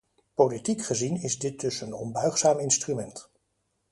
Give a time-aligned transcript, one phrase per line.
[0.35, 3.29] Politiek gezien is dit dus een onbuigzaam instrument.